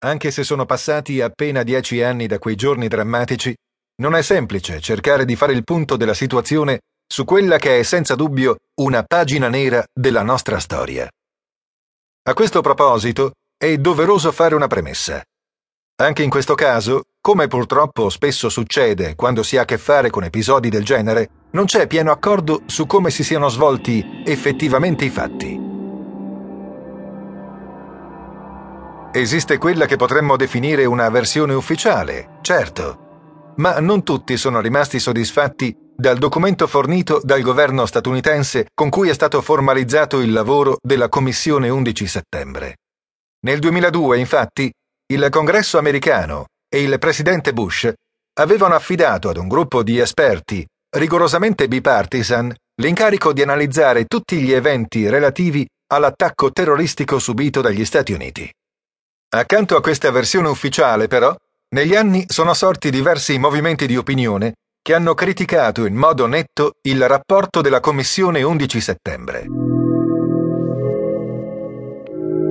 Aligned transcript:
Anche 0.00 0.30
se 0.30 0.44
sono 0.44 0.64
passati 0.64 1.20
appena 1.20 1.64
dieci 1.64 2.02
anni 2.02 2.28
da 2.28 2.38
quei 2.38 2.54
giorni 2.54 2.86
drammatici, 2.86 3.52
non 4.00 4.14
è 4.14 4.22
semplice 4.22 4.80
cercare 4.80 5.24
di 5.24 5.34
fare 5.34 5.52
il 5.52 5.64
punto 5.64 5.96
della 5.96 6.14
situazione 6.14 6.78
su 7.04 7.24
quella 7.24 7.58
che 7.58 7.80
è 7.80 7.82
senza 7.82 8.14
dubbio 8.14 8.58
una 8.80 9.02
pagina 9.02 9.48
nera 9.48 9.84
della 9.92 10.22
nostra 10.22 10.60
storia. 10.60 11.08
A 12.28 12.34
questo 12.34 12.60
proposito 12.60 13.32
è 13.56 13.76
doveroso 13.78 14.30
fare 14.30 14.54
una 14.54 14.68
premessa. 14.68 15.20
Anche 16.00 16.22
in 16.22 16.30
questo 16.30 16.54
caso, 16.54 17.06
come 17.20 17.48
purtroppo 17.48 18.08
spesso 18.08 18.48
succede 18.48 19.16
quando 19.16 19.42
si 19.42 19.56
ha 19.56 19.62
a 19.62 19.64
che 19.64 19.78
fare 19.78 20.10
con 20.10 20.22
episodi 20.22 20.68
del 20.68 20.84
genere, 20.84 21.28
non 21.52 21.64
c'è 21.64 21.88
pieno 21.88 22.12
accordo 22.12 22.62
su 22.66 22.86
come 22.86 23.10
si 23.10 23.24
siano 23.24 23.48
svolti 23.48 24.22
effettivamente 24.24 25.04
i 25.04 25.10
fatti. 25.10 25.57
Esiste 29.18 29.58
quella 29.58 29.86
che 29.86 29.96
potremmo 29.96 30.36
definire 30.36 30.84
una 30.84 31.08
versione 31.08 31.52
ufficiale, 31.52 32.38
certo, 32.40 33.54
ma 33.56 33.80
non 33.80 34.04
tutti 34.04 34.36
sono 34.36 34.60
rimasti 34.60 35.00
soddisfatti 35.00 35.76
dal 35.96 36.18
documento 36.18 36.68
fornito 36.68 37.20
dal 37.24 37.40
governo 37.40 37.84
statunitense 37.84 38.68
con 38.72 38.90
cui 38.90 39.08
è 39.08 39.12
stato 39.12 39.42
formalizzato 39.42 40.20
il 40.20 40.30
lavoro 40.30 40.76
della 40.80 41.08
Commissione 41.08 41.68
11 41.68 42.06
settembre. 42.06 42.76
Nel 43.44 43.58
2002, 43.58 44.18
infatti, 44.18 44.72
il 45.12 45.26
Congresso 45.30 45.78
americano 45.78 46.44
e 46.72 46.80
il 46.80 46.96
presidente 47.00 47.52
Bush 47.52 47.92
avevano 48.38 48.76
affidato 48.76 49.28
ad 49.30 49.36
un 49.36 49.48
gruppo 49.48 49.82
di 49.82 49.98
esperti 49.98 50.64
rigorosamente 50.96 51.66
bipartisan 51.66 52.54
l'incarico 52.80 53.32
di 53.32 53.42
analizzare 53.42 54.04
tutti 54.04 54.36
gli 54.36 54.52
eventi 54.52 55.08
relativi 55.08 55.66
all'attacco 55.88 56.52
terroristico 56.52 57.18
subito 57.18 57.60
dagli 57.60 57.84
Stati 57.84 58.12
Uniti. 58.12 58.48
Accanto 59.30 59.76
a 59.76 59.82
questa 59.82 60.10
versione 60.10 60.48
ufficiale, 60.48 61.06
però, 61.06 61.36
negli 61.74 61.94
anni 61.94 62.24
sono 62.28 62.54
sorti 62.54 62.88
diversi 62.88 63.38
movimenti 63.38 63.86
di 63.86 63.94
opinione 63.94 64.54
che 64.80 64.94
hanno 64.94 65.12
criticato 65.12 65.84
in 65.84 65.96
modo 65.96 66.26
netto 66.26 66.76
il 66.84 67.06
rapporto 67.06 67.60
della 67.60 67.80
Commissione 67.80 68.42
11 68.42 68.80
settembre. 68.80 69.44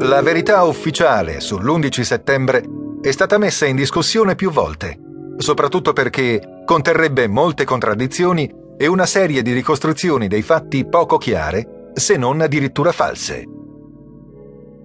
La 0.00 0.20
verità 0.20 0.64
ufficiale 0.64 1.38
sull'11 1.38 2.02
settembre 2.02 2.62
è 3.00 3.10
stata 3.10 3.38
messa 3.38 3.64
in 3.64 3.76
discussione 3.76 4.34
più 4.34 4.50
volte, 4.50 4.98
soprattutto 5.38 5.94
perché 5.94 6.60
conterrebbe 6.66 7.26
molte 7.26 7.64
contraddizioni 7.64 8.52
e 8.76 8.86
una 8.86 9.06
serie 9.06 9.40
di 9.40 9.52
ricostruzioni 9.52 10.28
dei 10.28 10.42
fatti 10.42 10.86
poco 10.86 11.16
chiare, 11.16 11.90
se 11.94 12.18
non 12.18 12.42
addirittura 12.42 12.92
false. 12.92 13.44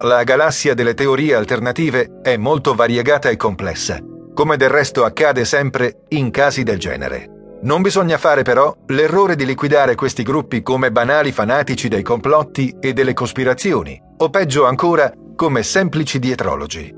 La 0.04 0.24
galassia 0.24 0.74
delle 0.74 0.96
teorie 0.96 1.36
alternative 1.36 2.22
è 2.24 2.36
molto 2.36 2.74
variegata 2.74 3.30
e 3.30 3.36
complessa, 3.36 4.00
come 4.34 4.58
del 4.58 4.70
resto 4.70 5.06
accade 5.06 5.46
sempre 5.46 6.06
in 6.10 6.32
casi 6.32 6.64
del 6.64 6.80
genere. 6.80 7.60
Non 7.62 7.84
bisogna 7.84 8.18
fare 8.18 8.42
però 8.42 8.76
l'errore 8.88 9.36
di 9.36 9.46
liquidare 9.46 9.94
questi 9.94 10.24
gruppi 10.24 10.64
come 10.64 10.92
banali 10.92 11.32
fanatici 11.32 11.88
dei 11.88 12.02
complotti 12.02 12.76
e 12.80 12.94
delle 12.94 13.14
cospirazioni, 13.14 14.02
o 14.18 14.30
peggio 14.32 14.66
ancora 14.66 15.14
come 15.36 15.62
semplici 15.62 16.18
dietrologi. 16.18 16.92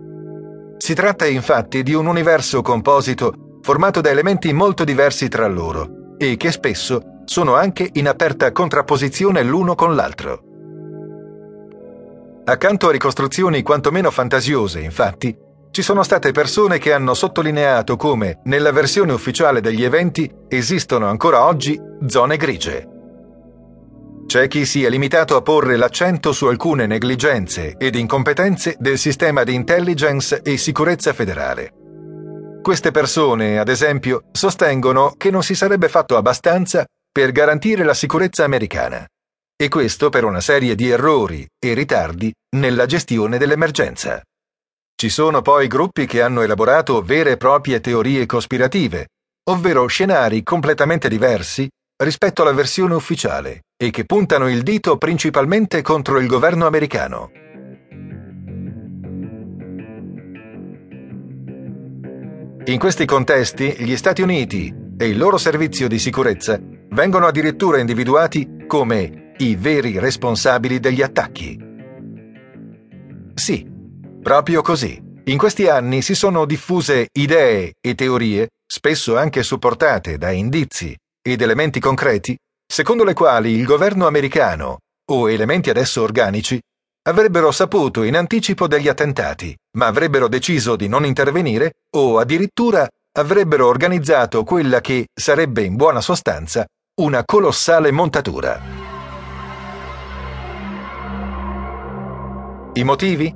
Si 0.77 0.93
tratta 0.93 1.25
infatti 1.25 1.83
di 1.83 1.93
un 1.93 2.05
universo 2.05 2.61
composito 2.61 3.57
formato 3.61 3.99
da 3.99 4.11
elementi 4.11 4.53
molto 4.53 4.85
diversi 4.85 5.27
tra 5.27 5.47
loro 5.47 6.15
e 6.17 6.37
che 6.37 6.53
spesso 6.53 7.01
sono 7.25 7.55
anche 7.55 7.89
in 7.93 8.07
aperta 8.07 8.53
contrapposizione 8.53 9.43
l'uno 9.43 9.75
con 9.75 9.93
l'altro. 9.93 10.51
Accanto 12.45 12.89
a 12.89 12.91
ricostruzioni 12.91 13.61
quantomeno 13.61 14.11
fantasiose, 14.11 14.81
infatti, 14.81 15.33
ci 15.71 15.81
sono 15.81 16.03
state 16.03 16.31
persone 16.31 16.77
che 16.77 16.91
hanno 16.91 17.13
sottolineato 17.13 17.95
come, 17.95 18.41
nella 18.43 18.73
versione 18.73 19.13
ufficiale 19.13 19.61
degli 19.61 19.81
eventi, 19.81 20.29
esistono 20.49 21.07
ancora 21.07 21.45
oggi 21.45 21.79
zone 22.05 22.35
grigie. 22.35 22.89
C'è 24.25 24.49
chi 24.49 24.65
si 24.65 24.83
è 24.83 24.89
limitato 24.89 25.37
a 25.37 25.41
porre 25.41 25.77
l'accento 25.77 26.33
su 26.33 26.45
alcune 26.47 26.85
negligenze 26.85 27.75
ed 27.77 27.95
incompetenze 27.95 28.75
del 28.77 28.97
sistema 28.97 29.43
di 29.43 29.53
intelligence 29.53 30.41
e 30.41 30.57
sicurezza 30.57 31.13
federale. 31.13 31.71
Queste 32.61 32.91
persone, 32.91 33.57
ad 33.57 33.69
esempio, 33.69 34.23
sostengono 34.33 35.13
che 35.15 35.31
non 35.31 35.43
si 35.43 35.55
sarebbe 35.55 35.87
fatto 35.87 36.17
abbastanza 36.17 36.85
per 37.09 37.31
garantire 37.31 37.85
la 37.85 37.93
sicurezza 37.93 38.43
americana 38.43 39.07
e 39.55 39.67
questo 39.69 40.09
per 40.09 40.23
una 40.23 40.41
serie 40.41 40.75
di 40.75 40.89
errori 40.89 41.47
e 41.59 41.73
ritardi 41.73 42.33
nella 42.57 42.85
gestione 42.85 43.37
dell'emergenza. 43.37 44.21
Ci 44.95 45.09
sono 45.09 45.41
poi 45.41 45.67
gruppi 45.67 46.05
che 46.05 46.21
hanno 46.21 46.41
elaborato 46.41 47.01
vere 47.01 47.31
e 47.31 47.37
proprie 47.37 47.81
teorie 47.81 48.25
cospirative, 48.25 49.07
ovvero 49.49 49.85
scenari 49.87 50.43
completamente 50.43 51.09
diversi 51.09 51.67
rispetto 52.03 52.41
alla 52.41 52.53
versione 52.53 52.95
ufficiale 52.95 53.63
e 53.75 53.89
che 53.89 54.05
puntano 54.05 54.49
il 54.49 54.63
dito 54.63 54.97
principalmente 54.97 55.81
contro 55.81 56.19
il 56.19 56.27
governo 56.27 56.65
americano. 56.65 57.31
In 62.65 62.79
questi 62.79 63.05
contesti 63.05 63.75
gli 63.79 63.95
Stati 63.97 64.21
Uniti 64.21 64.73
e 64.97 65.07
il 65.07 65.17
loro 65.17 65.37
servizio 65.37 65.89
di 65.89 65.99
sicurezza 65.99 66.57
vengono 66.91 67.27
addirittura 67.27 67.79
individuati 67.79 68.63
come 68.67 69.22
i 69.43 69.55
veri 69.55 69.99
responsabili 69.99 70.79
degli 70.79 71.01
attacchi. 71.01 71.59
Sì, 73.33 73.67
proprio 74.21 74.61
così. 74.61 75.01
In 75.25 75.37
questi 75.37 75.67
anni 75.67 76.01
si 76.01 76.15
sono 76.15 76.45
diffuse 76.45 77.07
idee 77.11 77.73
e 77.79 77.95
teorie, 77.95 78.49
spesso 78.65 79.17
anche 79.17 79.43
supportate 79.43 80.17
da 80.17 80.31
indizi 80.31 80.95
ed 81.21 81.41
elementi 81.41 81.79
concreti, 81.79 82.37
secondo 82.65 83.03
le 83.03 83.13
quali 83.13 83.51
il 83.51 83.65
governo 83.65 84.07
americano, 84.07 84.79
o 85.11 85.29
elementi 85.29 85.69
adesso 85.69 86.01
organici, 86.01 86.59
avrebbero 87.07 87.51
saputo 87.51 88.03
in 88.03 88.15
anticipo 88.15 88.67
degli 88.67 88.87
attentati, 88.87 89.55
ma 89.77 89.87
avrebbero 89.87 90.27
deciso 90.27 90.75
di 90.75 90.87
non 90.87 91.05
intervenire 91.05 91.73
o 91.95 92.17
addirittura 92.17 92.87
avrebbero 93.15 93.67
organizzato 93.67 94.43
quella 94.43 94.81
che 94.81 95.07
sarebbe 95.13 95.63
in 95.63 95.75
buona 95.75 96.01
sostanza 96.01 96.65
una 96.95 97.23
colossale 97.23 97.91
montatura. 97.91 98.82
I 102.75 102.83
motivi? 102.83 103.31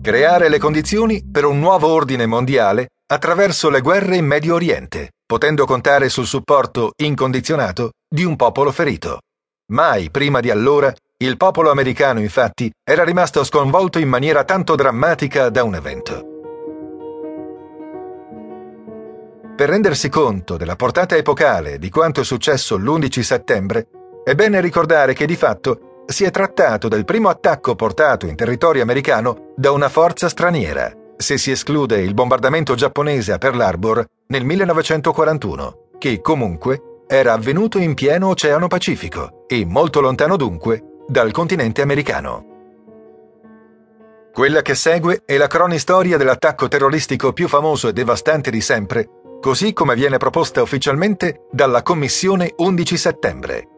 Creare 0.00 0.48
le 0.48 0.58
condizioni 0.60 1.28
per 1.28 1.44
un 1.44 1.58
nuovo 1.58 1.88
ordine 1.88 2.26
mondiale 2.26 2.90
attraverso 3.12 3.70
le 3.70 3.80
guerre 3.80 4.14
in 4.14 4.24
Medio 4.24 4.54
Oriente, 4.54 5.14
potendo 5.26 5.64
contare 5.64 6.08
sul 6.08 6.26
supporto 6.26 6.92
incondizionato 7.02 7.90
di 8.08 8.22
un 8.22 8.36
popolo 8.36 8.70
ferito. 8.70 9.18
Mai 9.72 10.12
prima 10.12 10.38
di 10.38 10.50
allora 10.50 10.94
il 11.16 11.36
popolo 11.36 11.72
americano, 11.72 12.20
infatti, 12.20 12.70
era 12.88 13.02
rimasto 13.02 13.42
sconvolto 13.42 13.98
in 13.98 14.08
maniera 14.08 14.44
tanto 14.44 14.76
drammatica 14.76 15.48
da 15.48 15.64
un 15.64 15.74
evento. 15.74 16.26
Per 19.56 19.68
rendersi 19.68 20.08
conto 20.08 20.56
della 20.56 20.76
portata 20.76 21.16
epocale 21.16 21.78
di 21.78 21.90
quanto 21.90 22.20
è 22.20 22.24
successo 22.24 22.76
l'11 22.76 23.20
settembre, 23.22 23.88
è 24.22 24.36
bene 24.36 24.60
ricordare 24.60 25.14
che 25.14 25.26
di 25.26 25.34
fatto 25.34 25.91
si 26.06 26.24
è 26.24 26.30
trattato 26.30 26.88
del 26.88 27.04
primo 27.04 27.28
attacco 27.28 27.74
portato 27.74 28.26
in 28.26 28.36
territorio 28.36 28.82
americano 28.82 29.52
da 29.56 29.70
una 29.70 29.88
forza 29.88 30.28
straniera, 30.28 30.92
se 31.16 31.38
si 31.38 31.50
esclude 31.50 32.00
il 32.00 32.14
bombardamento 32.14 32.74
giapponese 32.74 33.32
a 33.32 33.38
Pearl 33.38 33.60
Harbor 33.60 34.04
nel 34.26 34.44
1941, 34.44 35.90
che 35.98 36.20
comunque 36.20 37.04
era 37.06 37.32
avvenuto 37.32 37.78
in 37.78 37.94
pieno 37.94 38.28
Oceano 38.28 38.68
Pacifico 38.68 39.44
e 39.46 39.64
molto 39.64 40.00
lontano 40.00 40.36
dunque 40.36 40.82
dal 41.06 41.30
continente 41.30 41.82
americano. 41.82 42.46
Quella 44.32 44.62
che 44.62 44.74
segue 44.74 45.22
è 45.26 45.36
la 45.36 45.46
cronistoria 45.46 46.16
dell'attacco 46.16 46.66
terroristico 46.66 47.34
più 47.34 47.48
famoso 47.48 47.88
e 47.88 47.92
devastante 47.92 48.50
di 48.50 48.62
sempre, 48.62 49.06
così 49.40 49.74
come 49.74 49.94
viene 49.94 50.16
proposta 50.16 50.62
ufficialmente 50.62 51.46
dalla 51.50 51.82
Commissione 51.82 52.54
11 52.56 52.96
settembre, 52.96 53.68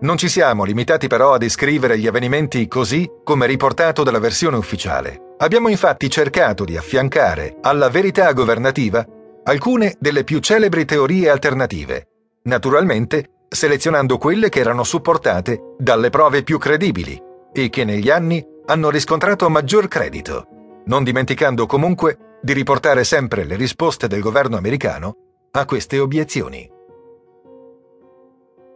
non 0.00 0.16
ci 0.16 0.28
siamo 0.28 0.64
limitati 0.64 1.08
però 1.08 1.32
a 1.32 1.38
descrivere 1.38 1.98
gli 1.98 2.06
avvenimenti 2.06 2.68
così 2.68 3.10
come 3.24 3.46
riportato 3.46 4.02
dalla 4.02 4.20
versione 4.20 4.56
ufficiale. 4.56 5.34
Abbiamo 5.38 5.68
infatti 5.68 6.08
cercato 6.08 6.64
di 6.64 6.76
affiancare 6.76 7.56
alla 7.62 7.88
verità 7.88 8.32
governativa 8.32 9.04
alcune 9.44 9.96
delle 9.98 10.24
più 10.24 10.40
celebri 10.40 10.84
teorie 10.84 11.30
alternative, 11.30 12.06
naturalmente 12.44 13.30
selezionando 13.48 14.18
quelle 14.18 14.48
che 14.50 14.60
erano 14.60 14.84
supportate 14.84 15.74
dalle 15.78 16.10
prove 16.10 16.42
più 16.42 16.58
credibili 16.58 17.20
e 17.52 17.70
che 17.70 17.84
negli 17.84 18.10
anni 18.10 18.44
hanno 18.66 18.90
riscontrato 18.90 19.48
maggior 19.48 19.88
credito, 19.88 20.46
non 20.86 21.02
dimenticando 21.02 21.66
comunque 21.66 22.38
di 22.42 22.52
riportare 22.52 23.04
sempre 23.04 23.44
le 23.44 23.56
risposte 23.56 24.06
del 24.06 24.20
governo 24.20 24.56
americano 24.56 25.14
a 25.52 25.64
queste 25.64 25.98
obiezioni. 25.98 26.76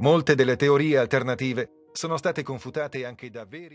Molte 0.02 0.34
delle 0.34 0.56
teorie 0.56 0.98
alternative 0.98 1.86
sono 1.92 2.16
state 2.16 2.42
confutate 2.42 3.06
anche 3.06 3.30
da 3.30 3.44
veri 3.44 3.70